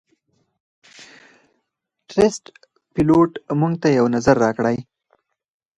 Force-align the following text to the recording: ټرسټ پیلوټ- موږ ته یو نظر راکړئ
ټرسټ 2.09 2.43
پیلوټ- 2.93 3.31
موږ 3.59 3.73
ته 3.81 3.87
یو 3.97 4.05
نظر 4.15 4.35
راکړئ 4.45 4.77